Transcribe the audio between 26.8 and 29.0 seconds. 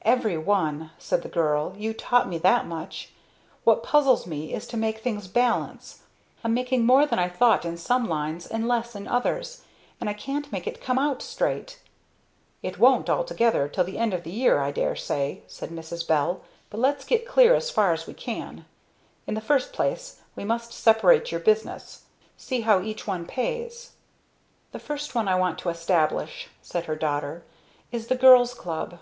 her daughter, "is the girl's club.